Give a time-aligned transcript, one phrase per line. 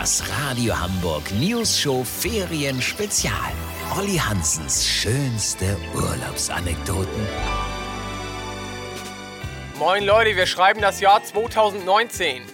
[0.00, 3.34] Das Radio Hamburg News Show Ferien Spezial.
[3.98, 7.28] Olli Hansens schönste Urlaubsanekdoten.
[9.78, 12.44] Moin Leute, wir schreiben das Jahr 2019.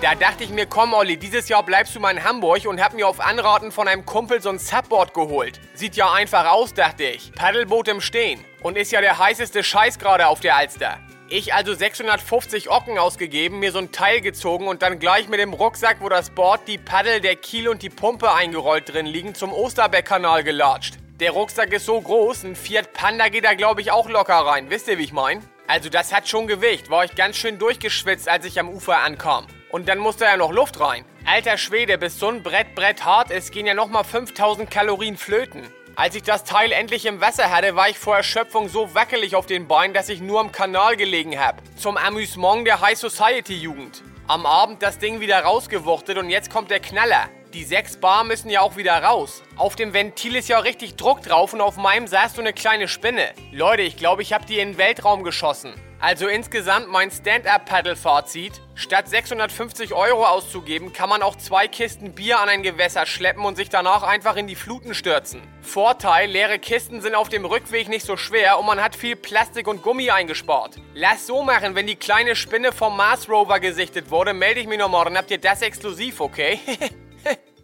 [0.00, 2.94] Da dachte ich mir, komm Olli, dieses Jahr bleibst du mal in Hamburg und hab
[2.94, 5.60] mir auf Anraten von einem Kumpel so ein Subboard geholt.
[5.74, 7.32] Sieht ja einfach aus, dachte ich.
[7.32, 8.42] Paddleboot im Stehen.
[8.62, 11.05] Und ist ja der heißeste Scheiß gerade auf der Alster.
[11.28, 15.54] Ich also 650 Ocken ausgegeben, mir so ein Teil gezogen und dann gleich mit dem
[15.54, 19.52] Rucksack, wo das Board, die Paddel, der Kiel und die Pumpe eingerollt drin liegen, zum
[19.52, 20.94] Osterbeck-Kanal gelatscht.
[21.18, 24.70] Der Rucksack ist so groß, ein Fiat Panda geht da glaube ich auch locker rein.
[24.70, 25.42] Wisst ihr, wie ich mein?
[25.66, 29.48] Also das hat schon Gewicht, war ich ganz schön durchgeschwitzt, als ich am Ufer ankam.
[29.70, 31.04] Und dann musste ja noch Luft rein.
[31.24, 35.64] Alter Schwede, bis so ein Brett Brett hart ist, gehen ja nochmal 5000 Kalorien flöten.
[35.98, 39.46] Als ich das Teil endlich im Wasser hatte, war ich vor Erschöpfung so wackelig auf
[39.46, 41.62] den Beinen, dass ich nur am Kanal gelegen hab.
[41.78, 44.02] Zum Amüsement der High Society Jugend.
[44.28, 47.30] Am Abend das Ding wieder rausgewuchtet und jetzt kommt der Knaller.
[47.54, 49.42] Die 6 Bar müssen ja auch wieder raus.
[49.56, 52.88] Auf dem Ventil ist ja richtig Druck drauf und auf meinem saß so eine kleine
[52.88, 53.30] Spinne.
[53.50, 55.72] Leute, ich glaube, ich habe die in den Weltraum geschossen.
[55.98, 58.60] Also insgesamt mein Stand-Up-Paddle-Fazit.
[58.74, 63.56] Statt 650 Euro auszugeben, kann man auch zwei Kisten Bier an ein Gewässer schleppen und
[63.56, 65.40] sich danach einfach in die Fluten stürzen.
[65.62, 69.66] Vorteil, leere Kisten sind auf dem Rückweg nicht so schwer und man hat viel Plastik
[69.66, 70.76] und Gummi eingespart.
[70.94, 74.78] Lass so machen, wenn die kleine Spinne vom Mars Rover gesichtet wurde, melde ich mich
[74.78, 76.60] noch morgen, habt ihr das exklusiv, okay?